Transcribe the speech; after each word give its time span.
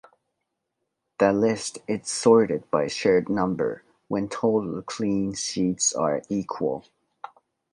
The 1.19 1.31
list 1.31 1.77
is 1.87 2.07
sorted 2.07 2.71
by 2.71 2.87
shirt 2.87 3.29
number 3.29 3.83
when 4.07 4.29
total 4.29 4.81
clean 4.81 5.35
sheets 5.35 5.93
are 5.93 6.23
equal. 6.27 6.85